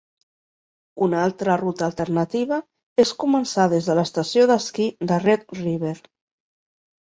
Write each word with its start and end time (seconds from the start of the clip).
Una 1.07 1.17
altra 1.25 1.57
ruta 1.61 1.85
alternativa 1.87 2.57
és 3.03 3.11
començar 3.25 3.67
des 3.75 3.91
de 3.91 3.97
l'estació 4.01 4.47
d'esquí 4.53 4.89
de 5.13 5.21
Red 5.27 5.47
River. 5.61 5.95